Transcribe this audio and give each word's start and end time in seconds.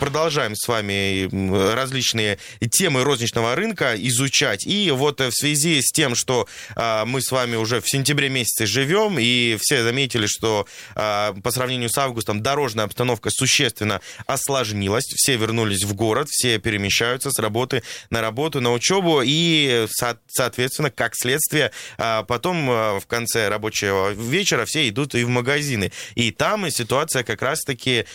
продолжаем 0.00 0.56
с 0.56 0.66
вами 0.66 1.28
различные 1.74 2.38
темы 2.70 3.04
розничного 3.04 3.54
рынка 3.54 3.94
изучать. 3.96 4.66
И 4.66 4.90
вот 4.90 5.20
в 5.20 5.30
связи 5.30 5.82
с 5.82 5.92
тем, 5.92 6.14
что 6.14 6.48
а, 6.74 7.04
мы 7.04 7.20
с 7.20 7.30
вами 7.30 7.56
уже 7.56 7.82
в 7.82 7.88
сентябре 7.88 8.30
месяце 8.30 8.64
живем, 8.64 9.18
и 9.18 9.58
все 9.60 9.82
заметили, 9.82 10.26
что 10.26 10.66
а, 10.94 11.34
по 11.44 11.50
сравнению 11.50 11.90
с 11.90 11.98
августом 11.98 12.42
дорожная 12.42 12.86
обстановка 12.86 13.28
существенно 13.30 14.00
осложнилась. 14.26 15.04
Все 15.04 15.36
вернулись 15.36 15.84
в 15.84 15.94
город, 15.94 16.28
все 16.30 16.58
перемещаются 16.58 17.30
с 17.30 17.38
работы 17.38 17.82
на 18.08 18.22
работу, 18.22 18.62
на 18.62 18.72
учебу, 18.72 19.20
и, 19.22 19.86
соответственно, 20.28 20.90
как 20.90 21.12
следствие, 21.14 21.72
а, 21.98 22.22
потом 22.22 22.68
в 23.00 23.04
конце 23.06 23.48
рабочего 23.48 24.10
вечера 24.12 24.64
все 24.64 24.88
идут 24.88 25.14
и 25.14 25.24
в 25.24 25.28
магазины. 25.28 25.92
И 26.14 26.30
там 26.30 26.70
ситуация 26.70 27.22
как 27.22 27.42
раз-таки 27.42 28.06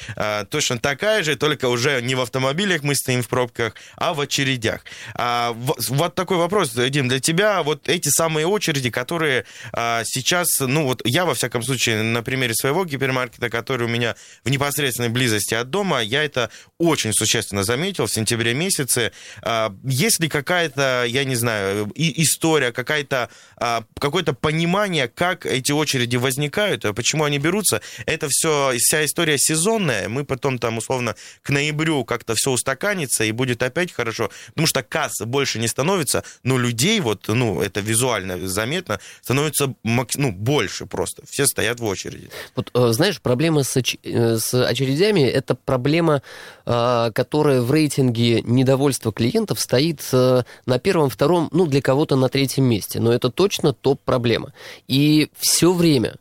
точно 0.50 0.80
такая 0.80 1.22
же, 1.22 1.36
только 1.36 1.70
уже 1.76 2.02
не 2.02 2.16
в 2.16 2.22
автомобилях 2.22 2.84
мы 2.84 2.96
стоим 2.96 3.22
в 3.22 3.28
пробках, 3.28 3.76
а 3.96 4.14
в 4.14 4.20
очередях. 4.20 4.82
А, 5.14 5.54
вот 5.54 6.16
такой 6.16 6.38
вопрос, 6.38 6.72
Дим, 6.72 7.08
для 7.08 7.20
тебя. 7.20 7.62
Вот 7.64 7.88
эти 7.88 8.10
самые 8.10 8.48
очереди, 8.48 8.90
которые 8.90 9.46
а, 9.72 10.02
сейчас, 10.06 10.48
ну 10.60 10.86
вот 10.86 11.02
я, 11.06 11.26
во 11.26 11.34
всяком 11.34 11.64
случае, 11.64 12.02
на 12.02 12.24
примере 12.24 12.54
своего 12.54 12.86
гипермаркета, 12.86 13.50
который 13.50 13.86
у 13.86 13.90
меня 13.90 14.16
в 14.44 14.50
непосредственной 14.50 15.10
близости 15.10 15.54
от 15.54 15.70
дома, 15.70 16.02
я 16.02 16.24
это 16.24 16.50
очень 16.80 17.14
существенно 17.14 17.64
заметил 17.64 18.08
в 18.08 18.14
сентябре 18.14 18.54
месяце. 18.54 19.12
А, 19.42 19.74
есть 19.84 20.20
ли 20.20 20.30
какая-то, 20.30 21.06
я 21.08 21.24
не 21.24 21.36
знаю, 21.36 21.92
и 21.96 22.24
история, 22.24 22.72
какая-то, 22.72 23.30
а, 23.58 23.84
какое-то 24.00 24.34
понимание, 24.34 25.08
как 25.08 25.46
эти 25.46 25.72
очереди 25.72 26.16
возникают, 26.16 26.86
почему 26.96 27.26
они 27.26 27.38
берутся? 27.38 27.82
Это 28.06 28.28
все, 28.30 28.74
вся 28.78 29.04
история 29.06 29.38
сезонная. 29.38 30.08
Мы 30.10 30.24
потом 30.24 30.58
там, 30.58 30.78
условно, 30.78 31.16
к 31.42 31.50
ноябрю 31.50 31.65
ноябрю 31.66 32.06
как-то 32.06 32.36
все 32.36 32.52
устаканится 32.52 33.24
и 33.24 33.32
будет 33.32 33.64
опять 33.64 33.92
хорошо, 33.92 34.30
потому 34.50 34.68
что 34.68 34.84
касс 34.84 35.20
больше 35.26 35.60
не 35.60 35.68
становится, 35.68 36.24
но 36.44 36.58
людей 36.58 37.00
вот, 37.00 37.28
ну, 37.28 37.62
это 37.62 37.80
визуально 37.80 38.48
заметно, 38.48 39.00
становится 39.22 39.74
ну, 39.84 40.32
больше 40.32 40.86
просто. 40.86 41.24
Все 41.30 41.46
стоят 41.46 41.80
в 41.80 41.86
очереди. 41.86 42.30
Вот, 42.56 42.72
э, 42.74 42.92
знаешь, 42.92 43.22
проблема 43.22 43.64
с, 43.64 43.76
оч... 43.78 43.98
Э, 44.04 44.38
с 44.38 44.54
очередями, 44.54 45.22
это 45.22 45.56
проблема, 45.56 46.22
э, 46.66 47.12
которая 47.14 47.62
в 47.62 47.72
рейтинге 47.72 48.42
недовольства 48.42 49.12
клиентов 49.12 49.60
стоит 49.60 50.02
на 50.12 50.80
первом, 50.82 51.10
втором, 51.10 51.50
ну, 51.52 51.66
для 51.66 51.82
кого-то 51.82 52.16
на 52.16 52.30
третьем 52.30 52.66
месте, 52.66 53.00
но 53.00 53.12
это 53.12 53.30
точно 53.30 53.74
топ-проблема. 53.74 54.54
И 54.88 55.30
все 55.38 55.74
время 55.74 56.16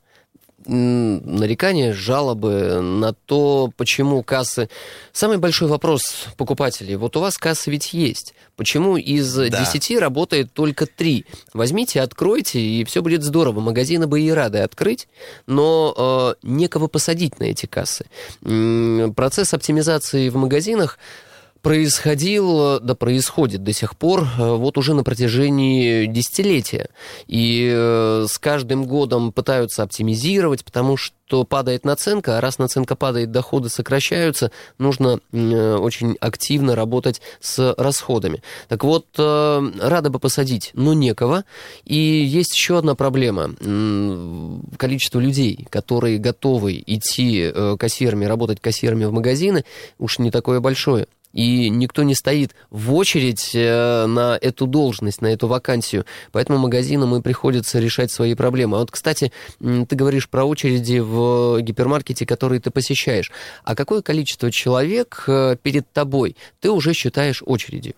нарекания, 0.66 1.92
жалобы 1.92 2.80
на 2.80 3.12
то, 3.12 3.70
почему 3.76 4.22
кассы... 4.22 4.68
Самый 5.12 5.38
большой 5.38 5.68
вопрос 5.68 6.26
покупателей. 6.36 6.96
Вот 6.96 7.16
у 7.16 7.20
вас 7.20 7.38
кассы 7.38 7.70
ведь 7.70 7.92
есть. 7.92 8.34
Почему 8.56 8.96
из 8.96 9.34
да. 9.34 9.48
10 9.48 9.98
работает 9.98 10.52
только 10.52 10.86
3? 10.86 11.26
Возьмите, 11.52 12.00
откройте, 12.00 12.60
и 12.60 12.84
все 12.84 13.02
будет 13.02 13.22
здорово. 13.22 13.60
Магазины 13.60 14.06
бы 14.06 14.20
и 14.20 14.30
рады 14.30 14.58
открыть, 14.58 15.08
но 15.46 16.36
э, 16.42 16.46
некого 16.46 16.88
посадить 16.88 17.40
на 17.40 17.44
эти 17.44 17.66
кассы. 17.66 18.06
Процесс 19.16 19.54
оптимизации 19.54 20.28
в 20.28 20.36
магазинах 20.36 20.98
происходил, 21.64 22.78
да 22.78 22.94
происходит 22.94 23.64
до 23.64 23.72
сих 23.72 23.96
пор, 23.96 24.28
э, 24.38 24.54
вот 24.54 24.76
уже 24.76 24.92
на 24.92 25.02
протяжении 25.02 26.04
десятилетия. 26.04 26.90
И 27.26 27.72
э, 27.74 28.26
с 28.28 28.38
каждым 28.38 28.84
годом 28.84 29.32
пытаются 29.32 29.82
оптимизировать, 29.82 30.62
потому 30.62 30.98
что 30.98 31.44
падает 31.44 31.86
наценка, 31.86 32.36
а 32.36 32.42
раз 32.42 32.58
наценка 32.58 32.96
падает, 32.96 33.30
доходы 33.30 33.70
сокращаются, 33.70 34.50
нужно 34.77 35.20
э, 35.33 35.77
очень 35.77 36.18
активно 36.20 36.74
работать 36.77 37.22
с 37.40 37.74
расходами. 37.78 38.42
Так 38.68 38.84
вот, 38.84 39.06
рада 39.16 40.10
бы 40.10 40.18
посадить, 40.18 40.70
но 40.74 40.92
некого. 40.92 41.44
И 41.86 41.96
есть 41.96 42.55
еще 42.55 42.77
одна 42.77 42.94
проблема. 42.94 43.55
Количество 44.77 45.18
людей, 45.18 45.66
которые 45.70 46.18
готовы 46.18 46.83
идти 46.86 47.50
кассирами, 47.78 48.27
работать 48.27 48.60
кассирами 48.60 49.06
в 49.06 49.12
магазины, 49.12 49.64
уж 49.98 50.18
не 50.18 50.30
такое 50.30 50.60
большое 50.60 51.06
и 51.34 51.68
никто 51.68 52.05
не 52.05 52.14
стоит 52.14 52.55
в 52.70 52.95
очередь 52.95 53.50
э, 53.55 54.06
на 54.06 54.39
эту 54.40 54.67
должность, 54.67 55.20
на 55.20 55.27
эту 55.27 55.48
вакансию. 55.48 56.06
Поэтому 56.33 56.58
магазинам 56.58 57.14
и 57.17 57.20
приходится 57.20 57.80
решать 57.80 58.11
свои 58.11 58.34
проблемы. 58.34 58.77
А 58.77 58.80
вот, 58.80 58.90
кстати, 58.90 59.33
ты 59.58 59.96
говоришь 59.96 60.28
про 60.28 60.45
очереди 60.45 61.00
в 61.00 61.61
гипермаркете, 61.61 62.24
которые 62.24 62.61
ты 62.61 62.70
посещаешь. 62.70 63.33
А 63.64 63.74
какое 63.74 64.00
количество 64.00 64.50
человек 64.50 65.24
э, 65.27 65.56
перед 65.61 65.92
тобой 65.92 66.36
ты 66.61 66.70
уже 66.70 66.95
считаешь 66.95 67.42
очередью? 67.45 67.95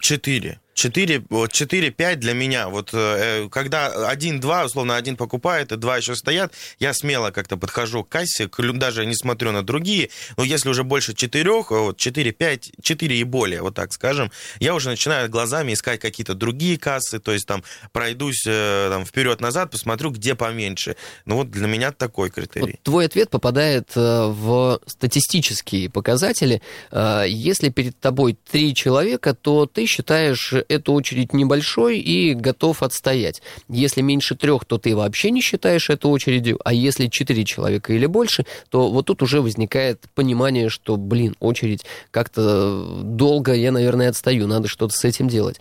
Четыре. 0.00 0.60
4, 0.80 1.18
4-5 1.18 2.16
для 2.16 2.32
меня. 2.32 2.68
Вот 2.68 2.90
э, 2.94 3.48
когда 3.50 4.08
один-два, 4.08 4.64
условно, 4.64 4.96
один 4.96 5.16
покупает, 5.16 5.72
и 5.72 5.76
два 5.76 5.98
еще 5.98 6.16
стоят, 6.16 6.54
я 6.78 6.94
смело 6.94 7.30
как-то 7.30 7.58
подхожу 7.58 8.02
к 8.02 8.08
кассе, 8.08 8.48
даже 8.74 9.04
не 9.04 9.14
смотрю 9.14 9.52
на 9.52 9.62
другие. 9.62 10.08
Но 10.38 10.44
если 10.44 10.70
уже 10.70 10.82
больше 10.82 11.12
четырех, 11.14 11.70
вот 11.70 11.98
4-5, 11.98 12.72
4 12.82 13.16
и 13.18 13.24
более, 13.24 13.60
вот 13.60 13.74
так 13.74 13.92
скажем, 13.92 14.32
я 14.58 14.74
уже 14.74 14.88
начинаю 14.88 15.28
глазами 15.28 15.74
искать 15.74 16.00
какие-то 16.00 16.32
другие 16.32 16.78
кассы, 16.78 17.18
то 17.18 17.32
есть 17.32 17.46
там 17.46 17.62
пройдусь 17.92 18.44
э, 18.46 18.88
там, 18.90 19.04
вперед-назад, 19.04 19.70
посмотрю, 19.70 20.10
где 20.10 20.34
поменьше. 20.34 20.96
Ну 21.26 21.36
вот 21.36 21.50
для 21.50 21.66
меня 21.66 21.92
такой 21.92 22.30
критерий. 22.30 22.72
Вот 22.72 22.82
твой 22.82 23.04
ответ 23.04 23.28
попадает 23.28 23.90
э, 23.96 24.00
в 24.00 24.80
статистические 24.86 25.90
показатели. 25.90 26.62
Если 26.90 27.68
перед 27.68 27.98
тобой 27.98 28.38
три 28.50 28.74
человека, 28.74 29.34
то 29.34 29.66
ты 29.66 29.84
считаешь 29.84 30.54
эту 30.70 30.92
очередь 30.92 31.32
небольшой 31.32 31.98
и 31.98 32.34
готов 32.34 32.82
отстоять. 32.82 33.42
Если 33.68 34.00
меньше 34.00 34.36
трех, 34.36 34.64
то 34.64 34.78
ты 34.78 34.96
вообще 34.96 35.30
не 35.30 35.40
считаешь 35.40 35.90
эту 35.90 36.08
очередью, 36.08 36.58
а 36.64 36.72
если 36.72 37.08
четыре 37.08 37.44
человека 37.44 37.92
или 37.92 38.06
больше, 38.06 38.44
то 38.70 38.88
вот 38.88 39.06
тут 39.06 39.22
уже 39.22 39.40
возникает 39.40 40.04
понимание, 40.14 40.68
что, 40.68 40.96
блин, 40.96 41.34
очередь 41.40 41.84
как-то 42.10 43.02
долго, 43.02 43.52
я, 43.52 43.72
наверное, 43.72 44.10
отстаю, 44.10 44.46
надо 44.46 44.68
что-то 44.68 44.94
с 44.94 45.04
этим 45.04 45.28
делать. 45.28 45.60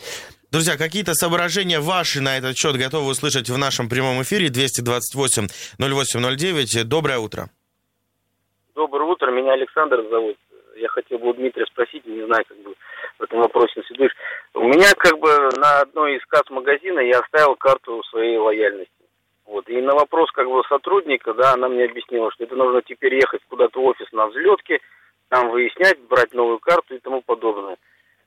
Друзья, 0.51 0.77
какие-то 0.77 1.13
соображения 1.13 1.79
ваши 1.79 2.21
на 2.21 2.37
этот 2.37 2.57
счет 2.57 2.75
готовы 2.75 3.11
услышать 3.11 3.49
в 3.49 3.57
нашем 3.57 3.87
прямом 3.87 4.23
эфире 4.23 4.47
228-0809. 4.47 6.83
Доброе 6.85 7.19
утро. 7.19 7.51
Доброе 8.73 9.11
утро, 9.11 9.31
меня 9.31 9.53
Александр 9.53 10.03
зовут. 10.09 10.37
Я 10.75 10.87
хотел 10.87 11.19
бы 11.19 11.29
у 11.29 11.33
Дмитрия 11.33 11.67
спросить, 11.67 12.03
не 12.07 12.25
знаю, 12.25 12.43
как 12.47 12.57
бы 12.63 12.73
в 13.19 13.23
этом 13.23 13.39
вопросе 13.39 13.83
следуешь. 13.87 14.15
У 14.53 14.63
меня 14.63 14.93
как 14.97 15.19
бы 15.19 15.29
на 15.57 15.81
одной 15.81 16.15
из 16.15 16.25
касс 16.25 16.49
магазина 16.49 16.99
я 16.99 17.19
оставил 17.19 17.55
карту 17.55 18.01
своей 18.03 18.37
лояльности. 18.37 18.91
Вот. 19.45 19.67
И 19.67 19.81
на 19.81 19.93
вопрос 19.93 20.31
как 20.31 20.47
бы 20.47 20.63
сотрудника, 20.69 21.33
да, 21.33 21.53
она 21.53 21.67
мне 21.67 21.85
объяснила, 21.85 22.31
что 22.31 22.45
это 22.45 22.55
нужно 22.55 22.81
теперь 22.81 23.15
ехать 23.15 23.41
куда-то 23.49 23.79
в 23.79 23.85
офис 23.85 24.07
на 24.11 24.27
взлетке, 24.27 24.79
там 25.27 25.49
выяснять, 25.49 25.99
брать 26.07 26.33
новую 26.33 26.59
карту 26.59 26.95
и 26.95 26.99
тому 26.99 27.21
подобное. 27.21 27.77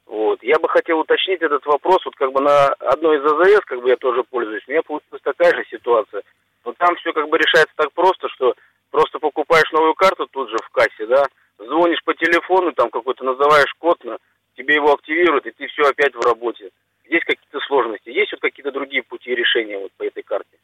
Вот. 0.07 0.43
Я 0.43 0.59
бы 0.59 0.69
хотел 0.69 0.99
уточнить 0.99 1.41
этот 1.41 1.65
вопрос, 1.65 2.05
вот 2.05 2.15
как 2.17 2.33
бы 2.33 2.41
на 2.41 2.69
одной 2.69 3.19
из 3.19 3.25
АЗС, 3.25 3.61
как 3.65 3.81
бы 3.81 3.89
я 3.89 3.97
тоже 3.97 4.25
пользуюсь, 4.25 4.65
у 4.67 4.71
меня 4.71 4.83
получилась 4.83 5.23
такая 5.23 5.55
же 5.55 5.65
ситуация. 5.71 6.23
Но 6.65 6.75
там 6.75 6.95
все 6.97 7.13
как 7.13 7.29
бы 7.29 7.39
решается 7.39 7.73
так 7.77 7.93
просто, 7.93 8.29
что 8.29 8.55
просто 8.91 9.19
покупаешь 9.19 9.71
новую 9.73 9.95
карту 9.95 10.27
тут 10.27 10.51
же 10.51 10.57
в 10.59 10.71
кассе, 10.71 11.07
да, 11.07 11.25
звонишь 11.59 12.03
по 12.05 12.15
телефону, 12.15 12.73
там 12.73 12.91
какой-то 12.91 13.25
называешь 13.25 13.73
код, 13.79 14.03
на, 14.05 14.19
тебе 14.57 14.75
его 14.75 14.93
активируют, 14.93 15.47
и 15.47 15.51
ты 15.51 15.67
все 15.69 15.83
опять 15.89 16.15
в 16.15 16.21
работе. 16.21 16.71
Есть 17.09 17.25
какие-то 17.25 17.61
сложности, 17.67 18.09
есть 18.09 18.33
вот 18.33 18.41
какие-то 18.41 18.73
другие 18.73 19.03
пути 19.03 19.35
решения 19.35 19.79
вот 19.79 19.93
по 19.97 20.05
этой 20.05 20.23
карте? 20.23 20.57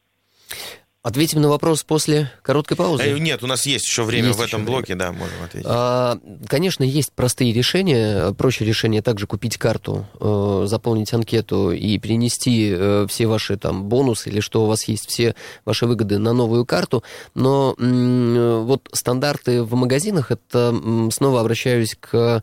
Ответим 1.00 1.40
на 1.40 1.48
вопрос 1.48 1.84
после 1.84 2.30
короткой 2.42 2.76
паузы. 2.76 3.04
Э, 3.04 3.18
нет, 3.18 3.44
у 3.44 3.46
нас 3.46 3.64
есть 3.66 3.86
еще 3.86 4.02
время 4.02 4.28
есть 4.28 4.38
в 4.40 4.42
этом 4.42 4.64
блоке, 4.64 4.94
время. 4.94 4.98
да, 4.98 5.12
можем 5.12 5.42
ответить. 5.44 5.66
А, 5.70 6.18
конечно, 6.48 6.82
есть 6.82 7.12
простые 7.14 7.52
решения. 7.52 8.34
Проще 8.34 8.64
решение 8.64 9.00
также 9.00 9.28
купить 9.28 9.58
карту, 9.58 10.06
э, 10.20 10.64
заполнить 10.66 11.12
анкету 11.14 11.70
и 11.70 11.98
перенести 11.98 12.74
э, 12.76 13.06
все 13.08 13.26
ваши 13.26 13.56
там 13.56 13.84
бонусы 13.84 14.28
или 14.28 14.40
что 14.40 14.64
у 14.64 14.66
вас 14.66 14.88
есть, 14.88 15.08
все 15.08 15.36
ваши 15.64 15.86
выгоды 15.86 16.18
на 16.18 16.32
новую 16.32 16.66
карту. 16.66 17.04
Но 17.34 17.76
э, 17.78 18.58
вот 18.64 18.88
стандарты 18.92 19.62
в 19.62 19.74
магазинах, 19.76 20.32
это 20.32 20.74
снова 21.10 21.40
обращаюсь 21.40 21.96
к 21.98 22.42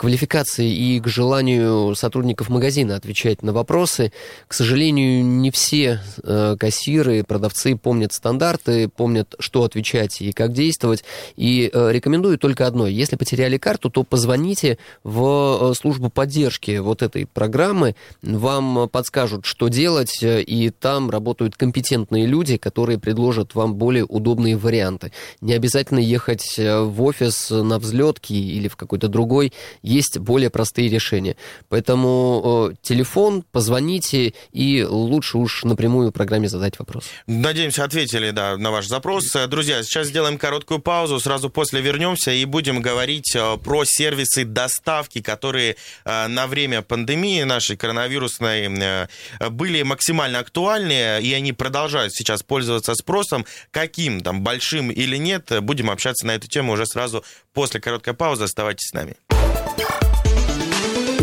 квалификации 0.00 0.72
и 0.72 0.98
к 0.98 1.08
желанию 1.08 1.94
сотрудников 1.94 2.48
магазина 2.48 2.96
отвечать 2.96 3.42
на 3.42 3.52
вопросы. 3.52 4.14
К 4.48 4.54
сожалению, 4.54 5.22
не 5.22 5.50
все 5.50 6.00
э, 6.22 6.56
кассиры, 6.58 7.22
продавцы 7.22 7.76
помнят 7.76 8.14
стандарты, 8.14 8.88
помнят, 8.88 9.34
что 9.40 9.62
отвечать 9.62 10.22
и 10.22 10.32
как 10.32 10.54
действовать. 10.54 11.04
И 11.36 11.70
э, 11.70 11.92
рекомендую 11.92 12.38
только 12.38 12.66
одно. 12.66 12.86
Если 12.86 13.16
потеряли 13.16 13.58
карту, 13.58 13.90
то 13.90 14.02
позвоните 14.02 14.78
в 15.04 15.72
э, 15.72 15.74
службу 15.74 16.08
поддержки 16.08 16.78
вот 16.78 17.02
этой 17.02 17.26
программы. 17.26 17.94
Вам 18.22 18.88
подскажут, 18.88 19.44
что 19.44 19.68
делать, 19.68 20.20
и 20.22 20.70
там 20.70 21.10
работают 21.10 21.56
компетентные 21.56 22.24
люди, 22.24 22.56
которые 22.56 22.98
предложат 22.98 23.54
вам 23.54 23.74
более 23.74 24.06
удобные 24.06 24.56
варианты. 24.56 25.12
Не 25.42 25.52
обязательно 25.52 25.98
ехать 25.98 26.56
в 26.56 27.02
офис 27.02 27.50
на 27.50 27.78
взлетке 27.78 28.34
или 28.34 28.68
в 28.68 28.76
какой-то 28.76 29.08
другой. 29.08 29.52
Есть 29.90 30.18
более 30.18 30.50
простые 30.50 30.88
решения. 30.88 31.36
Поэтому 31.68 32.72
телефон, 32.80 33.42
позвоните 33.50 34.34
и 34.52 34.84
лучше 34.84 35.38
уж 35.38 35.64
напрямую 35.64 36.12
программе 36.12 36.48
задать 36.48 36.78
вопрос. 36.78 37.04
Надеемся, 37.26 37.82
ответили 37.82 38.30
да, 38.30 38.56
на 38.56 38.70
ваш 38.70 38.86
запрос. 38.86 39.32
Друзья, 39.48 39.82
сейчас 39.82 40.06
сделаем 40.06 40.38
короткую 40.38 40.78
паузу, 40.78 41.18
сразу 41.18 41.50
после 41.50 41.80
вернемся 41.80 42.30
и 42.30 42.44
будем 42.44 42.80
говорить 42.80 43.34
э, 43.34 43.56
про 43.56 43.84
сервисы 43.84 44.44
доставки, 44.44 45.20
которые 45.20 45.74
э, 46.04 46.26
на 46.28 46.46
время 46.46 46.82
пандемии 46.82 47.42
нашей 47.42 47.76
коронавирусной 47.76 48.68
э, 48.68 49.06
были 49.50 49.82
максимально 49.82 50.38
актуальны, 50.38 51.20
и 51.20 51.32
они 51.32 51.52
продолжают 51.52 52.12
сейчас 52.12 52.44
пользоваться 52.44 52.94
спросом. 52.94 53.44
Каким 53.72 54.20
там, 54.20 54.42
большим 54.42 54.92
или 54.92 55.16
нет, 55.16 55.50
будем 55.62 55.90
общаться 55.90 56.26
на 56.26 56.36
эту 56.36 56.46
тему 56.46 56.74
уже 56.74 56.86
сразу 56.86 57.24
после 57.52 57.80
короткой 57.80 58.14
паузы. 58.14 58.44
Оставайтесь 58.44 58.88
с 58.88 58.92
нами. 58.92 59.16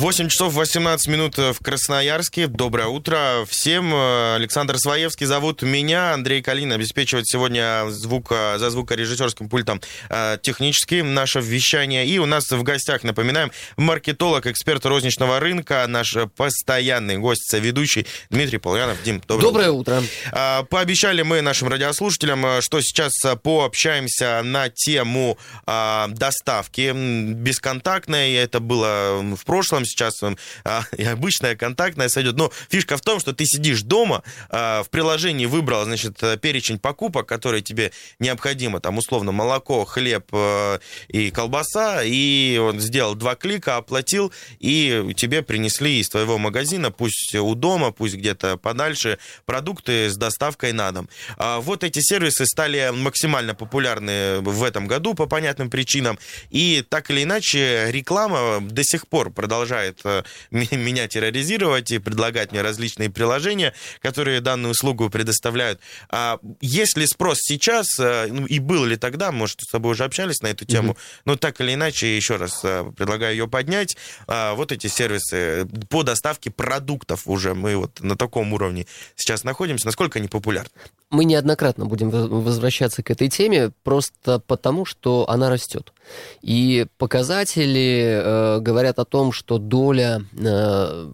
8 0.00 0.28
часов 0.30 0.54
18 0.54 1.08
минут 1.08 1.36
в 1.36 1.56
Красноярске. 1.62 2.46
Доброе 2.46 2.86
утро 2.86 3.44
всем. 3.46 3.94
Александр 3.94 4.78
Своевский 4.78 5.26
зовут 5.26 5.60
меня. 5.60 6.14
Андрей 6.14 6.40
Калин 6.40 6.72
обеспечивает 6.72 7.28
сегодня 7.28 7.84
звук, 7.90 8.30
за 8.30 8.70
звукорежиссерским 8.70 9.50
пультом 9.50 9.82
э, 10.08 10.38
технически 10.40 11.02
наше 11.02 11.40
вещание. 11.40 12.06
И 12.06 12.18
у 12.18 12.24
нас 12.24 12.50
в 12.50 12.62
гостях, 12.62 13.02
напоминаем, 13.02 13.52
маркетолог, 13.76 14.46
эксперт 14.46 14.86
розничного 14.86 15.38
рынка, 15.38 15.84
наш 15.86 16.16
постоянный 16.34 17.18
гость, 17.18 17.52
ведущий 17.52 18.06
Дмитрий 18.30 18.56
Полянов. 18.56 19.02
Дим, 19.02 19.20
доброе, 19.28 19.42
доброе 19.42 19.70
утро. 19.70 20.02
утро. 20.30 20.66
Пообещали 20.70 21.20
мы 21.20 21.42
нашим 21.42 21.68
радиослушателям, 21.68 22.46
э, 22.46 22.60
что 22.62 22.80
сейчас 22.80 23.12
пообщаемся 23.42 24.40
на 24.44 24.70
тему 24.70 25.36
доставки 25.66 26.90
бесконтактной. 27.34 28.32
Это 28.32 28.60
было 28.60 29.20
в 29.36 29.44
прошлом 29.44 29.84
сейчас 29.90 30.22
а, 30.64 30.84
и 30.96 31.04
обычная 31.04 31.56
контактная 31.56 32.08
сойдет. 32.08 32.36
Но 32.36 32.52
фишка 32.68 32.96
в 32.96 33.00
том, 33.00 33.20
что 33.20 33.32
ты 33.32 33.44
сидишь 33.44 33.82
дома, 33.82 34.22
а, 34.48 34.82
в 34.82 34.90
приложении 34.90 35.46
выбрал, 35.46 35.84
значит, 35.84 36.18
перечень 36.40 36.78
покупок, 36.78 37.26
которые 37.26 37.62
тебе 37.62 37.92
необходимо, 38.18 38.80
там, 38.80 38.98
условно, 38.98 39.32
молоко, 39.32 39.84
хлеб 39.84 40.26
э, 40.32 40.78
и 41.08 41.30
колбаса, 41.30 42.02
и 42.02 42.58
он 42.58 42.80
сделал 42.80 43.14
два 43.14 43.34
клика, 43.34 43.76
оплатил, 43.76 44.32
и 44.58 45.12
тебе 45.16 45.42
принесли 45.42 46.00
из 46.00 46.08
твоего 46.08 46.38
магазина, 46.38 46.90
пусть 46.90 47.34
у 47.34 47.54
дома, 47.54 47.90
пусть 47.90 48.14
где-то 48.14 48.56
подальше, 48.56 49.18
продукты 49.46 50.10
с 50.10 50.16
доставкой 50.16 50.72
на 50.72 50.92
дом. 50.92 51.08
А, 51.36 51.60
вот 51.60 51.84
эти 51.84 52.00
сервисы 52.00 52.46
стали 52.46 52.90
максимально 52.94 53.54
популярны 53.54 54.40
в 54.40 54.62
этом 54.62 54.86
году 54.86 55.14
по 55.14 55.26
понятным 55.26 55.70
причинам, 55.70 56.18
и 56.50 56.84
так 56.88 57.10
или 57.10 57.24
иначе 57.24 57.86
реклама 57.90 58.60
до 58.60 58.84
сих 58.84 59.08
пор 59.08 59.30
продолжает 59.30 59.79
продолжает 59.80 60.00
э, 60.04 60.22
меня 60.76 61.08
терроризировать 61.08 61.90
и 61.90 61.98
предлагать 61.98 62.52
мне 62.52 62.62
различные 62.62 63.10
приложения, 63.10 63.74
которые 64.00 64.40
данную 64.40 64.72
услугу 64.72 65.10
предоставляют. 65.10 65.80
А 66.10 66.38
есть 66.60 66.96
ли 66.96 67.06
спрос 67.06 67.38
сейчас, 67.40 67.98
э, 67.98 68.26
ну, 68.30 68.46
и 68.46 68.58
был 68.58 68.84
ли 68.84 68.96
тогда, 68.96 69.32
может, 69.32 69.60
с 69.60 69.70
тобой 69.70 69.92
уже 69.92 70.04
общались 70.04 70.40
на 70.42 70.48
эту 70.48 70.64
тему, 70.64 70.92
mm-hmm. 70.92 71.22
но 71.24 71.36
так 71.36 71.60
или 71.60 71.74
иначе, 71.74 72.16
еще 72.16 72.36
раз 72.36 72.60
э, 72.64 72.90
предлагаю 72.96 73.32
ее 73.32 73.48
поднять. 73.48 73.96
А, 74.26 74.54
вот 74.54 74.72
эти 74.72 74.86
сервисы 74.86 75.66
по 75.88 76.02
доставке 76.02 76.50
продуктов 76.50 77.22
уже 77.26 77.54
мы 77.54 77.76
вот 77.76 78.00
на 78.00 78.16
таком 78.16 78.52
уровне 78.52 78.86
сейчас 79.16 79.44
находимся. 79.44 79.86
Насколько 79.86 80.18
они 80.18 80.28
популярны? 80.28 80.70
Мы 81.10 81.24
неоднократно 81.24 81.86
будем 81.86 82.10
возвращаться 82.10 83.02
к 83.02 83.10
этой 83.10 83.28
теме 83.28 83.72
просто 83.82 84.38
потому, 84.46 84.84
что 84.84 85.28
она 85.28 85.50
растет. 85.50 85.92
И 86.40 86.86
показатели 86.98 88.22
э, 88.22 88.60
говорят 88.60 89.00
о 89.00 89.04
том, 89.04 89.32
что 89.32 89.58
доля 89.58 90.22
э, 90.38 91.10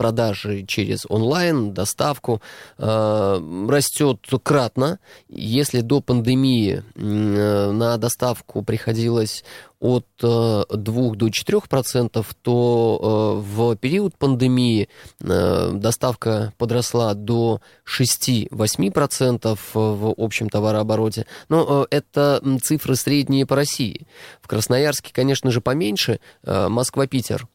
продажи 0.00 0.64
через 0.66 1.04
онлайн, 1.10 1.74
доставку 1.74 2.40
э, 2.78 3.66
растет 3.68 4.18
кратно. 4.42 4.98
Если 5.28 5.82
до 5.82 6.00
пандемии 6.00 6.82
э, 6.94 7.70
на 7.70 7.98
доставку 7.98 8.62
приходилось 8.62 9.44
от 9.80 10.06
2 10.20 10.64
э, 10.72 11.16
до 11.16 11.30
4 11.30 11.60
процентов, 11.68 12.34
то 12.42 13.40
э, 13.42 13.46
в 13.46 13.76
период 13.76 14.14
пандемии 14.16 14.88
э, 15.20 15.70
доставка 15.72 16.52
подросла 16.58 17.14
до 17.14 17.60
6-8 17.86 18.90
процентов 18.90 19.70
в 19.72 20.14
общем 20.18 20.50
товарообороте. 20.50 21.26
Но 21.48 21.86
это 21.90 22.42
цифры 22.62 22.94
средние 22.94 23.46
по 23.46 23.56
России. 23.56 24.06
В 24.42 24.48
Красноярске, 24.48 25.12
конечно 25.14 25.50
же, 25.50 25.60
поменьше. 25.60 26.20
Москва-Питер 26.44 27.48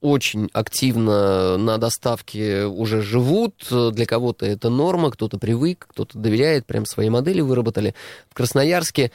очень 0.00 0.48
активно 0.52 1.58
на 1.58 1.78
доставке 1.78 2.64
уже 2.64 3.02
живут. 3.02 3.66
Для 3.70 4.06
кого-то 4.06 4.46
это 4.46 4.70
норма, 4.70 5.10
кто-то 5.10 5.38
привык, 5.38 5.86
кто-то 5.90 6.18
доверяет, 6.18 6.66
прям 6.66 6.86
свои 6.86 7.10
модели 7.10 7.40
выработали. 7.40 7.94
В 8.30 8.34
Красноярске 8.34 9.10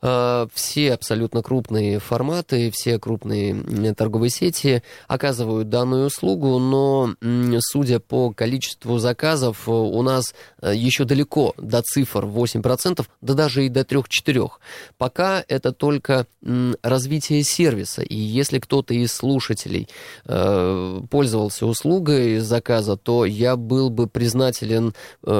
все 0.00 0.92
абсолютно 0.92 1.42
крупные 1.42 1.98
форматы, 1.98 2.70
все 2.70 2.98
крупные 2.98 3.94
торговые 3.94 4.30
сети 4.30 4.82
оказывают 5.08 5.68
данную 5.68 6.06
услугу, 6.06 6.58
но 6.58 7.14
судя 7.60 8.00
по 8.00 8.30
количеству 8.32 8.98
заказов, 8.98 9.68
у 9.68 10.02
нас 10.02 10.34
э, 10.60 10.72
еще 10.74 11.04
далеко 11.04 11.54
до 11.56 11.82
цифр 11.82 12.24
8%, 12.24 13.06
да 13.20 13.34
даже 13.34 13.66
и 13.66 13.68
до 13.68 13.80
3-4. 13.80 14.50
Пока 14.98 15.44
это 15.48 15.72
только 15.72 16.26
развитие 16.82 17.42
сервиса, 17.42 18.02
и 18.02 18.16
если 18.16 18.58
кто-то 18.58 18.94
из 18.94 19.12
слушателей 19.12 19.88
э, 20.26 21.00
пользовался 21.10 21.66
услугой 21.66 22.38
заказа, 22.38 22.96
то 22.96 23.24
я 23.24 23.56
был 23.56 23.90
бы 23.90 24.06
признателен, 24.06 24.94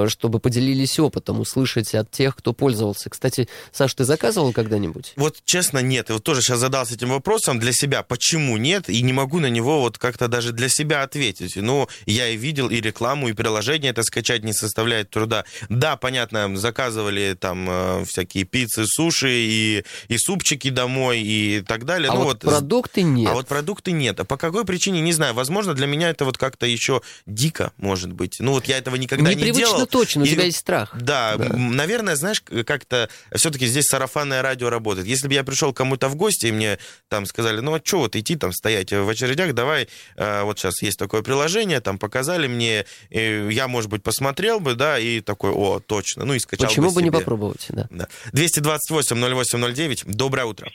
чтобы 0.07 0.39
поделились 0.39 0.99
опытом, 0.99 1.41
услышать 1.41 1.95
от 1.95 2.11
тех, 2.11 2.37
кто 2.37 2.53
пользовался. 2.53 3.11
Кстати, 3.11 3.49
Саш, 3.73 3.95
ты 3.95 4.05
заказывал 4.05 4.53
когда-нибудь? 4.55 5.13
Вот 5.17 5.39
честно, 5.45 5.81
нет. 5.81 6.11
И 6.11 6.13
вот 6.15 6.25
тоже 6.25 6.41
сейчас 6.41 6.59
задался 6.59 6.95
этим 6.95 7.11
вопросом 7.11 7.59
для 7.59 7.73
себя, 7.73 8.03
почему 8.03 8.57
нет, 8.57 8.89
и 8.89 9.03
не 9.03 9.13
могу 9.13 9.41
на 9.41 9.51
него 9.51 9.81
вот 9.81 9.99
как-то 9.99 10.29
даже 10.29 10.53
для 10.53 10.69
себя 10.69 11.03
ответить. 11.03 11.57
Ну, 11.57 11.89
я 12.07 12.29
и 12.29 12.37
видел 12.37 12.71
и 12.71 12.81
рекламу, 12.81 13.29
и 13.29 13.33
приложение 13.33 13.91
это 13.91 14.03
скачать 14.03 14.45
не 14.45 14.53
составляет 14.53 15.11
труда. 15.11 15.45
Да, 15.69 15.97
понятно, 15.97 16.57
заказывали 16.57 17.37
там 17.39 17.67
э, 17.69 18.05
всякие 18.07 18.45
пиццы, 18.45 18.87
суши 18.87 19.31
и, 19.31 19.85
и 20.09 20.19
супчики 20.19 20.71
домой 20.71 21.21
и 21.21 21.61
так 21.67 21.85
далее. 21.85 22.11
А 22.11 22.15
ну, 22.15 22.25
вот, 22.25 22.45
вот 22.45 22.53
продукты 22.53 23.03
нет. 23.03 23.31
А 23.31 23.35
вот 23.35 23.49
продукты 23.49 23.93
нет. 23.93 24.21
А 24.21 24.25
по 24.25 24.37
какой 24.37 24.65
причине, 24.65 25.01
не 25.01 25.13
знаю. 25.13 25.35
Возможно, 25.35 25.75
для 25.75 25.87
меня 25.87 26.11
это 26.11 26.25
вот 26.25 26.39
как-то 26.39 26.67
еще 26.67 27.03
дико, 27.27 27.73
может 27.77 28.13
быть. 28.13 28.37
Ну, 28.39 28.53
вот 28.53 28.67
я 28.67 28.79
этого 28.79 28.97
никогда 28.97 29.35
не 29.35 29.37
делал. 29.37 29.57
Непривычно 29.57 29.87
точно, 29.87 30.23
у 30.23 30.27
тебя 30.27 30.45
есть 30.45 30.59
страх. 30.59 30.95
Да, 30.99 31.37
да, 31.37 31.49
наверное, 31.57 32.17
знаешь, 32.17 32.43
как-то 32.67 33.09
все-таки 33.35 33.67
здесь 33.67 33.87
сарафанное 33.87 34.34
радио 34.43 34.71
работает. 34.71 35.07
Если 35.07 35.29
бы 35.29 35.35
я 35.35 35.45
пришел 35.45 35.73
кому-то 35.73 36.09
в 36.09 36.17
гости, 36.17 36.47
и 36.47 36.53
мне 36.53 36.79
там 37.09 37.27
сказали, 37.27 37.61
ну 37.61 37.75
а 37.75 37.81
что 37.85 37.99
вот 37.99 38.17
идти 38.17 38.37
там 38.37 38.53
стоять 38.53 38.93
в 38.93 39.09
очередях, 39.09 39.55
давай, 39.55 39.89
э, 40.17 40.43
вот 40.43 40.59
сейчас 40.59 40.83
есть 40.83 40.99
такое 40.99 41.23
приложение, 41.23 41.81
там 41.81 41.99
показали 41.99 42.47
мне, 42.47 42.85
я, 43.11 43.69
может 43.69 43.91
быть, 43.91 44.03
посмотрел 44.03 44.61
бы, 44.61 44.75
да, 44.75 44.99
и 44.99 45.21
такой, 45.21 45.51
о, 45.51 45.81
точно, 45.81 46.25
ну 46.25 46.35
и 46.35 46.39
скачал 46.39 46.69
Почему 46.69 46.89
бы, 46.89 46.95
бы 46.95 47.01
себе. 47.01 47.05
не 47.05 47.11
попробовать, 47.11 47.67
да. 47.71 47.87
да. 47.91 48.07
228-08-09, 48.33 50.05
доброе 50.07 50.45
утро. 50.47 50.69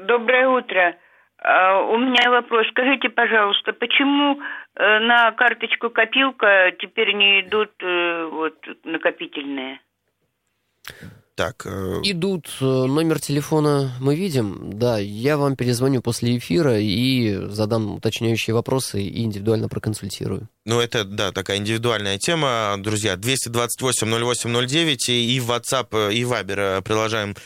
Доброе 0.00 0.48
утро. 0.48 0.96
А, 1.38 1.80
у 1.82 1.98
меня 1.98 2.30
вопрос. 2.30 2.66
Скажите, 2.70 3.08
пожалуйста, 3.08 3.72
почему 3.72 4.40
э, 4.74 4.98
на 5.00 5.32
карточку 5.32 5.90
копилка 5.90 6.72
теперь 6.78 7.12
не 7.12 7.40
идут 7.40 7.70
э, 7.80 8.28
вот 8.30 8.56
накопительные? 8.84 9.80
Так. 11.38 11.66
э, 11.66 12.00
Идут, 12.02 12.48
э, 12.60 12.64
номер 12.64 13.20
телефона 13.20 13.92
мы 14.00 14.16
видим, 14.16 14.70
да, 14.72 14.98
я 14.98 15.36
вам 15.36 15.54
перезвоню 15.54 16.02
после 16.02 16.36
эфира 16.36 16.80
и 16.80 17.46
задам 17.48 17.94
уточняющие 17.94 18.52
вопросы 18.54 19.00
и 19.04 19.22
индивидуально 19.22 19.68
проконсультирую. 19.68 20.48
Ну, 20.64 20.80
это, 20.80 21.04
да, 21.04 21.30
такая 21.30 21.58
индивидуальная 21.58 22.18
тема. 22.18 22.74
Друзья, 22.78 23.14
228-08-09 23.14 24.96
и 25.12 25.40
в 25.40 25.50
WhatsApp, 25.50 26.12
и 26.12 26.24
в 26.24 26.32
Viber 26.32 26.82
продолжаем 26.82 27.36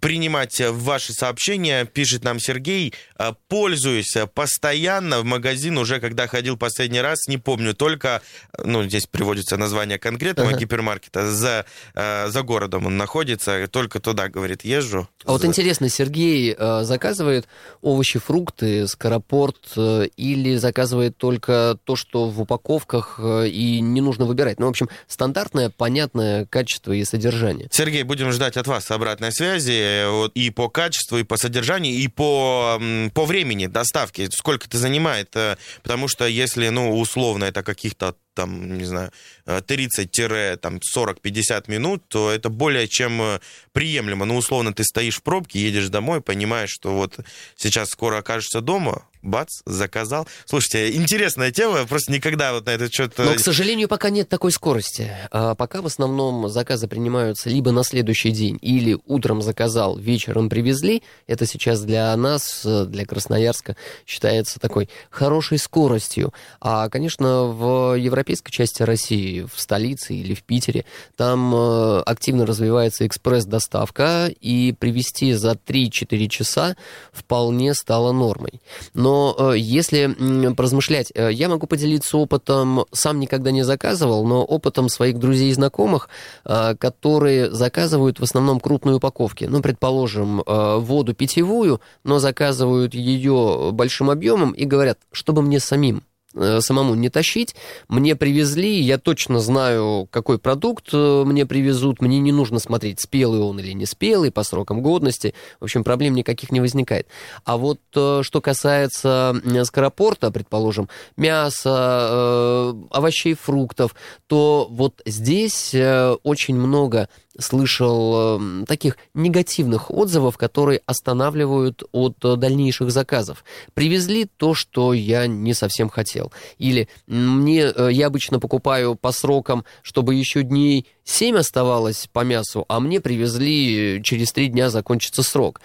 принимать 0.00 0.60
ваши 0.60 1.12
сообщения. 1.12 1.86
Пишет 1.86 2.24
нам 2.24 2.38
Сергей, 2.38 2.92
э, 3.18 3.32
пользуюсь 3.48 4.14
постоянно 4.34 5.20
в 5.20 5.24
магазин 5.24 5.78
уже, 5.78 6.00
когда 6.00 6.26
ходил 6.28 6.56
последний 6.58 7.00
раз, 7.00 7.26
не 7.28 7.38
помню, 7.38 7.74
только, 7.74 8.20
ну, 8.62 8.84
здесь 8.84 9.06
приводится 9.06 9.56
название 9.56 9.98
конкретного 9.98 10.50
Ага. 10.50 10.58
гипермаркета, 10.58 11.32
за, 11.32 11.64
э, 11.94 12.28
за 12.28 12.42
городом 12.42 12.86
он 12.86 12.96
находится, 12.96 13.37
только 13.70 14.00
туда, 14.00 14.28
говорит, 14.28 14.64
езжу. 14.64 15.08
А 15.24 15.32
вот 15.32 15.44
интересно, 15.44 15.88
Сергей 15.88 16.54
э, 16.56 16.84
заказывает 16.84 17.46
овощи, 17.82 18.18
фрукты, 18.18 18.86
скоропорт 18.86 19.56
э, 19.76 20.06
или 20.16 20.56
заказывает 20.56 21.16
только 21.16 21.78
то, 21.84 21.96
что 21.96 22.28
в 22.28 22.40
упаковках 22.40 23.18
э, 23.22 23.48
и 23.48 23.80
не 23.80 24.00
нужно 24.00 24.24
выбирать? 24.24 24.58
Ну, 24.58 24.66
в 24.66 24.70
общем, 24.70 24.88
стандартное, 25.06 25.70
понятное 25.70 26.46
качество 26.46 26.92
и 26.92 27.04
содержание. 27.04 27.68
Сергей, 27.70 28.02
будем 28.02 28.32
ждать 28.32 28.56
от 28.56 28.66
вас 28.66 28.90
обратной 28.90 29.32
связи 29.32 29.72
э, 29.72 30.10
вот, 30.10 30.32
и 30.34 30.50
по 30.50 30.68
качеству, 30.68 31.18
и 31.18 31.24
по 31.24 31.36
содержанию, 31.36 31.94
и 31.94 32.08
по, 32.08 32.80
по 33.14 33.26
времени 33.26 33.66
доставки, 33.66 34.28
сколько 34.32 34.66
это 34.66 34.78
занимает, 34.78 35.34
э, 35.36 35.56
потому 35.82 36.08
что 36.08 36.26
если, 36.26 36.68
ну, 36.68 36.98
условно, 36.98 37.44
это 37.44 37.62
каких-то 37.62 38.14
там, 38.38 38.78
не 38.78 38.84
знаю, 38.84 39.10
э, 39.46 39.60
30-40-50 39.66 41.68
минут, 41.68 42.02
то 42.06 42.30
это 42.30 42.50
более 42.50 42.86
чем 42.86 43.20
э, 43.20 43.40
приемлемо. 43.72 44.26
Ну, 44.26 44.36
условно, 44.36 44.72
ты 44.72 44.84
стоишь 44.84 45.16
в 45.16 45.22
пробке, 45.22 45.58
едешь 45.58 45.88
домой, 45.88 46.20
понимаешь, 46.20 46.70
что 46.70 46.94
вот 46.94 47.18
сейчас 47.56 47.88
скоро 47.88 48.18
окажешься 48.18 48.60
дома, 48.60 49.02
бац, 49.22 49.60
заказал. 49.64 50.26
Слушайте, 50.46 50.96
интересная 50.96 51.50
тема, 51.50 51.86
просто 51.86 52.12
никогда 52.12 52.52
вот 52.52 52.66
на 52.66 52.70
этот 52.70 52.92
счет... 52.92 53.12
Но, 53.18 53.34
к 53.34 53.40
сожалению, 53.40 53.88
пока 53.88 54.10
нет 54.10 54.28
такой 54.28 54.52
скорости. 54.52 55.10
А 55.30 55.54
Пока 55.54 55.82
в 55.82 55.86
основном 55.86 56.48
заказы 56.48 56.86
принимаются 56.86 57.50
либо 57.50 57.72
на 57.72 57.82
следующий 57.82 58.30
день, 58.30 58.58
или 58.62 58.96
утром 59.06 59.42
заказал, 59.42 59.98
вечером 59.98 60.48
привезли. 60.48 61.02
Это 61.26 61.46
сейчас 61.46 61.82
для 61.82 62.16
нас, 62.16 62.62
э, 62.64 62.84
для 62.84 63.04
Красноярска, 63.04 63.76
считается 64.06 64.60
такой 64.60 64.88
хорошей 65.10 65.58
скоростью. 65.58 66.32
А, 66.60 66.88
конечно, 66.88 67.44
в 67.44 67.94
европейской 67.98 68.52
части 68.52 68.82
России, 68.82 69.46
в 69.52 69.60
столице 69.60 70.14
или 70.14 70.34
в 70.34 70.42
Питере, 70.44 70.84
там 71.16 71.54
э, 71.54 72.00
активно 72.06 72.46
развивается 72.46 73.06
экспресс-доставка, 73.06 74.30
и 74.40 74.74
привезти 74.78 75.32
за 75.32 75.52
3-4 75.52 76.28
часа 76.28 76.76
вполне 77.12 77.74
стало 77.74 78.12
нормой. 78.12 78.60
Но 78.94 79.07
э, 79.38 79.58
если 79.58 80.52
поразмышлять, 80.54 81.12
э, 81.14 81.30
я 81.32 81.48
могу 81.48 81.66
поделиться 81.66 82.16
опытом, 82.18 82.84
сам 82.92 83.20
никогда 83.20 83.50
не 83.50 83.62
заказывал, 83.62 84.26
но 84.26 84.44
опытом 84.44 84.88
своих 84.88 85.18
друзей 85.18 85.50
и 85.50 85.54
знакомых, 85.54 86.08
э, 86.44 86.74
которые 86.76 87.50
заказывают 87.50 88.20
в 88.20 88.22
основном 88.22 88.60
крупные 88.60 88.96
упаковки. 88.96 89.44
Ну, 89.44 89.60
предположим, 89.60 90.42
воду 90.46 91.14
питьевую, 91.14 91.80
но 92.04 92.18
заказывают 92.18 92.94
ее 92.94 93.70
большим 93.72 94.10
объемом 94.10 94.52
и 94.52 94.64
говорят, 94.64 94.98
чтобы 95.12 95.42
мне 95.42 95.60
самим 95.60 96.02
самому 96.34 96.94
не 96.94 97.08
тащить. 97.08 97.54
Мне 97.88 98.14
привезли, 98.14 98.80
я 98.80 98.98
точно 98.98 99.40
знаю, 99.40 100.06
какой 100.10 100.38
продукт 100.38 100.88
э, 100.92 101.22
мне 101.24 101.46
привезут. 101.46 102.02
Мне 102.02 102.18
не 102.18 102.32
нужно 102.32 102.58
смотреть, 102.58 103.00
спелый 103.00 103.40
он 103.40 103.58
или 103.60 103.72
не 103.72 103.86
спелый, 103.86 104.30
по 104.30 104.42
срокам 104.42 104.82
годности. 104.82 105.34
В 105.60 105.64
общем, 105.64 105.84
проблем 105.84 106.14
никаких 106.14 106.52
не 106.52 106.60
возникает. 106.60 107.06
А 107.44 107.56
вот 107.56 107.80
э, 107.94 108.20
что 108.22 108.40
касается 108.40 109.34
скоропорта, 109.64 110.30
предположим, 110.30 110.88
мяса, 111.16 112.08
э, 112.10 112.74
овощей, 112.90 113.34
фруктов, 113.34 113.94
то 114.26 114.68
вот 114.70 115.00
здесь 115.06 115.74
э, 115.74 116.14
очень 116.22 116.56
много 116.56 117.08
слышал 117.38 118.40
э, 118.40 118.64
таких 118.66 118.96
негативных 119.14 119.90
отзывов, 119.90 120.36
которые 120.36 120.80
останавливают 120.86 121.84
от 121.92 122.16
э, 122.24 122.36
дальнейших 122.36 122.90
заказов. 122.90 123.44
Привезли 123.74 124.24
то, 124.24 124.54
что 124.54 124.92
я 124.92 125.26
не 125.26 125.54
совсем 125.54 125.88
хотел. 125.88 126.32
Или 126.58 126.88
мне, 127.06 127.72
э, 127.74 127.88
я 127.92 128.08
обычно 128.08 128.40
покупаю 128.40 128.96
по 128.96 129.12
срокам, 129.12 129.64
чтобы 129.82 130.14
еще 130.14 130.42
дней 130.42 130.86
7 131.04 131.38
оставалось 131.38 132.08
по 132.12 132.24
мясу, 132.24 132.64
а 132.68 132.80
мне 132.80 133.00
привезли 133.00 133.98
э, 133.98 134.02
через 134.02 134.32
3 134.32 134.48
дня 134.48 134.70
закончится 134.70 135.22
срок. 135.22 135.60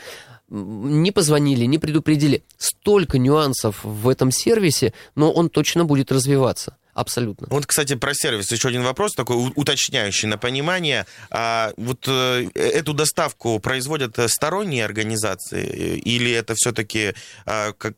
Не 0.49 1.11
позвонили, 1.11 1.65
не 1.65 1.79
предупредили. 1.79 2.43
Столько 2.57 3.17
нюансов 3.17 3.83
в 3.83 4.07
этом 4.07 4.31
сервисе, 4.31 4.93
но 5.15 5.31
он 5.31 5.49
точно 5.49 5.85
будет 5.85 6.11
развиваться. 6.11 6.77
Абсолютно. 6.93 7.47
Вот, 7.50 7.65
кстати, 7.65 7.95
про 7.95 8.13
сервис 8.13 8.51
еще 8.51 8.67
один 8.67 8.83
вопрос, 8.83 9.13
такой 9.13 9.51
уточняющий 9.55 10.27
на 10.27 10.38
понимание. 10.38 11.05
А, 11.31 11.71
вот 11.77 12.05
э, 12.07 12.50
эту 12.53 12.93
доставку 12.93 13.59
производят 13.59 14.17
э, 14.19 14.27
сторонние 14.27 14.85
организации 14.85 15.63
э, 15.63 15.95
или 15.97 16.31
это 16.31 16.53
все-таки 16.55 17.13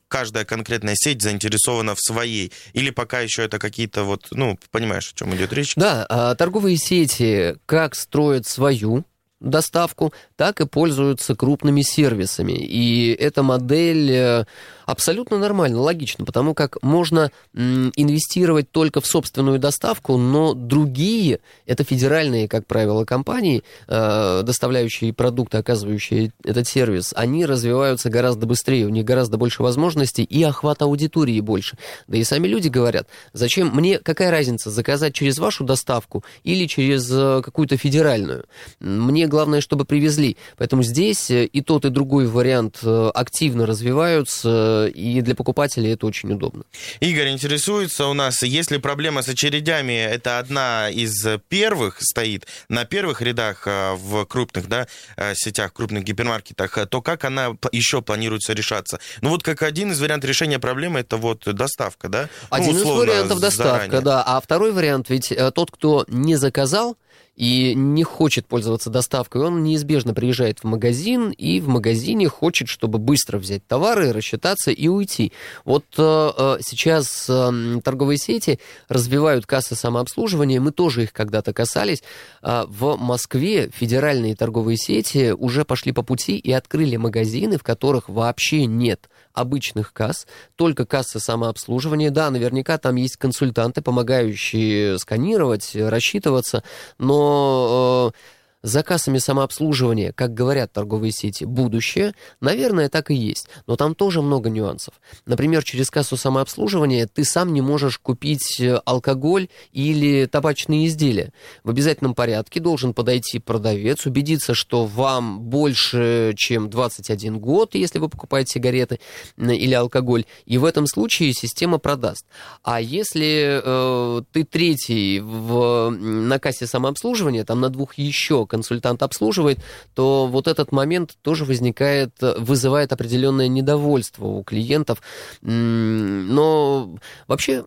каждая 0.07 0.45
конкретная 0.45 0.95
сеть 0.95 1.21
заинтересована 1.21 1.95
в 1.95 1.99
своей? 1.99 2.51
Или 2.73 2.89
пока 2.89 3.19
еще 3.19 3.43
это 3.43 3.59
какие-то 3.59 4.03
вот, 4.03 4.27
ну, 4.31 4.57
понимаешь, 4.71 5.11
о 5.11 5.17
чем 5.17 5.35
идет 5.35 5.51
речь? 5.53 5.73
Да, 5.75 6.05
а 6.09 6.35
торговые 6.35 6.77
сети 6.77 7.57
как 7.65 7.95
строят 7.95 8.47
свою 8.47 9.05
доставку, 9.45 10.13
так 10.35 10.59
и 10.59 10.65
пользуются 10.65 11.35
крупными 11.35 11.81
сервисами. 11.81 12.53
И 12.53 13.13
эта 13.13 13.43
модель 13.43 14.11
э, 14.11 14.45
абсолютно 14.85 15.37
нормальна, 15.37 15.79
логично, 15.79 16.25
потому 16.25 16.53
как 16.53 16.81
можно 16.81 17.31
инвестировать 17.53 18.71
только 18.71 19.01
в 19.01 19.05
собственную 19.05 19.59
доставку, 19.59 20.17
но 20.17 20.53
другие, 20.53 21.39
это 21.65 21.83
федеральные, 21.83 22.47
как 22.47 22.65
правило, 22.65 23.05
компании, 23.05 23.63
э, 23.87 24.41
доставляющие 24.43 25.13
продукты, 25.13 25.57
оказывающие 25.57 26.31
этот 26.43 26.67
сервис, 26.67 27.13
они 27.15 27.45
развиваются 27.45 28.09
гораздо 28.09 28.45
быстрее, 28.45 28.85
у 28.85 28.89
них 28.89 29.05
гораздо 29.05 29.37
больше 29.37 29.63
возможностей 29.63 30.23
и 30.23 30.43
охват 30.43 30.81
аудитории 30.81 31.39
больше. 31.39 31.77
Да 32.07 32.17
и 32.17 32.23
сами 32.23 32.47
люди 32.47 32.67
говорят, 32.67 33.07
зачем 33.33 33.69
мне, 33.73 33.99
какая 33.99 34.31
разница, 34.31 34.69
заказать 34.69 35.13
через 35.13 35.39
вашу 35.39 35.63
доставку 35.63 36.23
или 36.43 36.65
через 36.65 37.09
э, 37.11 37.41
какую-то 37.43 37.77
федеральную? 37.77 38.45
Мне 38.79 39.27
главное, 39.35 39.59
чтобы 39.59 39.83
привезли. 39.83 40.37
Поэтому 40.57 40.81
здесь 40.81 41.29
э, 41.29 41.43
и 41.43 41.61
тот, 41.61 41.83
и 41.83 41.89
другой 41.89 42.25
вариант 42.25 42.79
э, 42.83 43.11
активно 43.13 43.65
развиваются, 43.65 44.87
и 44.87 45.19
для 45.19 45.35
покупателей 45.35 45.91
это 45.91 46.05
очень 46.05 46.31
удобно. 46.31 46.63
Игорь 47.01 47.31
интересуется 47.31 48.07
у 48.07 48.13
нас, 48.13 48.43
если 48.43 48.77
проблема 48.77 49.23
с 49.23 49.27
очередями, 49.27 49.91
это 49.91 50.39
одна 50.39 50.89
из 50.89 51.13
первых 51.49 51.97
стоит 51.99 52.47
на 52.69 52.85
первых 52.85 53.21
рядах 53.21 53.63
а, 53.65 53.95
в 53.95 54.25
крупных 54.25 54.69
да, 54.69 54.87
сетях, 55.33 55.73
крупных 55.73 56.05
гипермаркетах, 56.05 56.87
то 56.87 57.01
как 57.01 57.25
она 57.25 57.57
еще 57.73 58.01
планируется 58.01 58.53
решаться? 58.53 58.99
Ну 59.19 59.31
вот 59.31 59.43
как 59.43 59.63
один 59.63 59.91
из 59.91 59.99
вариантов 59.99 60.29
решения 60.29 60.59
проблемы, 60.59 61.01
это 61.01 61.17
вот 61.17 61.43
доставка, 61.45 62.07
да? 62.07 62.29
Ну, 62.43 62.57
Один 62.57 62.75
из 62.75 62.81
условно, 62.81 63.11
вариантов 63.11 63.39
доставка, 63.41 63.73
заранее. 63.73 64.01
да. 64.01 64.23
А 64.23 64.39
второй 64.39 64.71
вариант, 64.71 65.09
ведь 65.09 65.31
э, 65.31 65.51
тот, 65.51 65.71
кто 65.71 66.05
не 66.07 66.37
заказал 66.37 66.95
и 67.35 67.73
не 67.75 68.03
хочет 68.03 68.47
пользоваться 68.47 68.89
доставкой, 68.89 69.41
он 69.41 69.63
неизбежно 69.63 70.13
приезжает 70.13 70.59
в 70.59 70.63
магазин 70.63 71.31
и 71.31 71.59
в 71.59 71.67
магазине 71.67 72.29
хочет, 72.29 72.69
чтобы 72.69 72.97
быстро 72.97 73.37
взять 73.37 73.65
товары, 73.67 74.13
рассчитаться 74.13 74.71
и 74.71 74.87
уйти. 74.87 75.33
Вот 75.65 75.85
э, 75.97 76.31
э, 76.37 76.57
сейчас 76.61 77.27
э, 77.29 77.81
торговые 77.83 78.17
сети 78.17 78.59
развивают 78.87 79.45
кассы 79.45 79.75
самообслуживания, 79.75 80.61
мы 80.61 80.71
тоже 80.71 81.03
их 81.03 81.13
когда-то 81.13 81.53
касались. 81.53 82.03
А 82.41 82.65
в 82.67 82.95
Москве 82.97 83.69
федеральные 83.73 84.35
торговые 84.35 84.77
сети 84.77 85.33
уже 85.37 85.65
пошли 85.65 85.91
по 85.91 86.03
пути 86.03 86.37
и 86.37 86.51
открыли 86.51 86.95
магазины, 86.95 87.57
в 87.57 87.63
которых 87.63 88.07
вообще 88.07 88.65
нет 88.65 89.09
обычных 89.35 89.93
касс, 89.93 90.25
только 90.55 90.85
кассы 90.85 91.19
самообслуживания. 91.19 92.09
Да, 92.09 92.29
наверняка 92.29 92.77
там 92.77 92.95
есть 92.95 93.17
консультанты, 93.17 93.81
помогающие 93.81 94.97
сканировать, 94.97 95.75
рассчитываться, 95.75 96.63
но 96.97 98.11
э, 98.13 98.17
за 98.65 98.81
кассами 98.81 99.19
самообслуживания, 99.19 100.11
как 100.11 100.33
говорят 100.33 100.73
торговые 100.73 101.11
сети, 101.11 101.43
будущее, 101.45 102.15
наверное, 102.41 102.89
так 102.89 103.11
и 103.11 103.13
есть. 103.15 103.47
Но 103.67 103.75
там 103.75 103.93
тоже 103.93 104.23
много 104.23 104.49
нюансов. 104.49 104.95
Например, 105.27 105.63
через 105.63 105.91
кассу 105.91 106.17
самообслуживания 106.17 107.07
ты 107.07 107.23
сам 107.25 107.53
не 107.53 107.61
можешь 107.61 107.99
купить 107.99 108.59
э, 108.59 108.81
алкоголь 108.85 109.49
или 109.71 110.25
табачные 110.25 110.87
изделия. 110.87 111.31
В 111.63 111.69
обязательном 111.69 112.15
порядке 112.15 112.59
должен 112.59 112.95
подойти 112.95 113.37
продавец, 113.37 114.07
убедиться, 114.07 114.55
что 114.55 114.85
вам 114.85 115.41
больше, 115.41 116.33
чем 116.35 116.71
21 116.71 117.37
год, 117.37 117.75
если 117.75 117.99
вы 117.99 118.09
покупаете 118.09 118.53
сигареты 118.53 118.99
или 119.37 119.75
алкоголь. 119.75 120.25
И 120.45 120.57
в 120.57 120.65
этом 120.65 120.87
случае 120.87 121.33
система 121.33 121.77
продаст. 121.77 122.25
А 122.63 122.81
если 122.81 123.61
э, 123.63 124.21
ты 124.31 124.43
третий 124.43 125.19
в, 125.19 125.91
на 125.91 126.39
кассе 126.39 126.65
самообслуживания, 126.65 127.43
там 127.43 127.61
на 127.61 127.69
двух 127.69 127.99
еще 127.99 128.47
консультант 128.55 129.03
обслуживает, 129.03 129.59
то 129.93 130.27
вот 130.27 130.47
этот 130.47 130.71
момент 130.71 131.17
тоже 131.21 131.43
возникает, 131.43 132.11
вызывает 132.21 132.93
определенное 132.93 133.49
недовольство 133.49 134.25
у 134.25 134.43
клиентов. 134.43 135.01
Но 135.41 136.95
вообще 137.27 137.65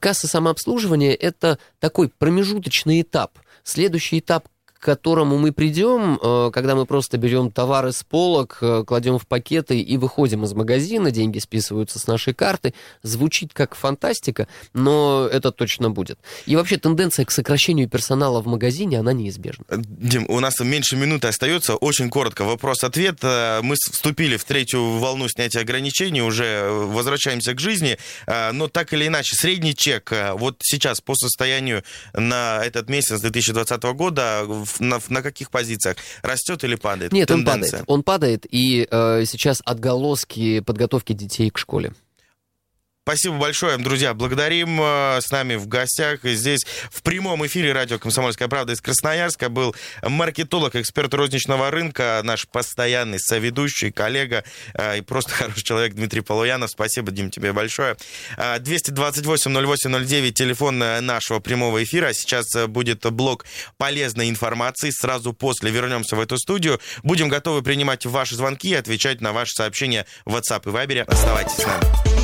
касса 0.00 0.26
самообслуживания 0.26 1.12
это 1.12 1.58
такой 1.78 2.08
промежуточный 2.08 3.02
этап. 3.02 3.38
Следующий 3.64 4.18
этап 4.20 4.48
которому 4.84 5.38
мы 5.38 5.50
придем, 5.50 6.18
э, 6.22 6.50
когда 6.52 6.74
мы 6.74 6.84
просто 6.84 7.16
берем 7.16 7.50
товары 7.50 7.90
с 7.90 8.02
полок, 8.04 8.58
э, 8.60 8.84
кладем 8.86 9.18
в 9.18 9.26
пакеты 9.26 9.80
и 9.80 9.96
выходим 9.96 10.44
из 10.44 10.52
магазина, 10.52 11.10
деньги 11.10 11.38
списываются 11.38 11.98
с 11.98 12.06
нашей 12.06 12.34
карты, 12.34 12.74
звучит 13.02 13.54
как 13.54 13.74
фантастика, 13.74 14.46
но 14.74 15.26
это 15.32 15.52
точно 15.52 15.88
будет. 15.90 16.18
И 16.44 16.54
вообще 16.54 16.76
тенденция 16.76 17.24
к 17.24 17.30
сокращению 17.30 17.88
персонала 17.88 18.42
в 18.42 18.46
магазине, 18.46 19.00
она 19.00 19.14
неизбежна. 19.14 19.64
Э, 19.70 19.76
Дим, 19.78 20.26
у 20.28 20.38
нас 20.40 20.60
меньше 20.60 20.96
минуты 20.96 21.28
остается. 21.28 21.76
Очень 21.76 22.10
коротко 22.10 22.44
вопрос-ответ. 22.44 23.22
Мы 23.62 23.76
вступили 23.76 24.36
в 24.36 24.44
третью 24.44 24.98
волну 24.98 25.28
снятия 25.28 25.62
ограничений, 25.62 26.20
уже 26.20 26.68
возвращаемся 26.68 27.54
к 27.54 27.60
жизни, 27.60 27.96
но 28.26 28.68
так 28.68 28.92
или 28.92 29.06
иначе, 29.06 29.34
средний 29.34 29.74
чек 29.74 30.12
вот 30.34 30.56
сейчас 30.62 31.00
по 31.00 31.14
состоянию 31.14 31.82
на 32.12 32.62
этот 32.62 32.90
месяц 32.90 33.20
2020 33.20 33.82
года 33.94 34.44
на, 34.80 35.00
на 35.08 35.22
каких 35.22 35.50
позициях? 35.50 35.96
Растет 36.22 36.64
или 36.64 36.74
падает? 36.74 37.12
Нет, 37.12 37.28
Тенденция. 37.28 37.84
он 37.86 38.02
падает. 38.02 38.44
Он 38.44 38.44
падает, 38.44 38.46
и 38.50 38.88
э, 38.90 39.24
сейчас 39.26 39.62
отголоски 39.64 40.60
подготовки 40.60 41.12
детей 41.12 41.50
к 41.50 41.58
школе. 41.58 41.92
Спасибо 43.06 43.36
большое, 43.36 43.76
друзья. 43.76 44.14
Благодарим. 44.14 44.80
Э, 44.80 45.20
с 45.20 45.30
нами 45.30 45.56
в 45.56 45.68
гостях 45.68 46.20
здесь 46.22 46.64
в 46.90 47.02
прямом 47.02 47.46
эфире 47.46 47.74
радио 47.74 47.98
«Комсомольская 47.98 48.48
правда» 48.48 48.72
из 48.72 48.80
Красноярска 48.80 49.50
был 49.50 49.76
маркетолог, 50.02 50.74
эксперт 50.74 51.12
розничного 51.12 51.70
рынка, 51.70 52.22
наш 52.24 52.48
постоянный 52.48 53.18
соведущий, 53.20 53.92
коллега 53.92 54.42
э, 54.72 54.96
и 54.96 55.00
просто 55.02 55.32
хороший 55.34 55.62
человек 55.62 55.92
Дмитрий 55.92 56.22
Полуянов. 56.22 56.70
Спасибо, 56.70 57.12
Дим, 57.12 57.30
тебе 57.30 57.52
большое. 57.52 57.98
228-08-09, 58.38 60.30
телефон 60.30 60.82
э, 60.82 61.02
нашего 61.02 61.40
прямого 61.40 61.84
эфира. 61.84 62.14
Сейчас 62.14 62.46
будет 62.68 63.04
блок 63.12 63.44
полезной 63.76 64.30
информации. 64.30 64.88
Сразу 64.88 65.34
после 65.34 65.70
вернемся 65.70 66.16
в 66.16 66.20
эту 66.20 66.38
студию. 66.38 66.80
Будем 67.02 67.28
готовы 67.28 67.60
принимать 67.60 68.06
ваши 68.06 68.34
звонки 68.34 68.70
и 68.70 68.74
отвечать 68.74 69.20
на 69.20 69.34
ваши 69.34 69.52
сообщения 69.52 70.06
в 70.24 70.34
WhatsApp 70.34 70.62
и 70.64 70.68
Viber. 70.70 71.02
Оставайтесь 71.02 71.56
с 71.56 71.66
нами. 71.66 72.23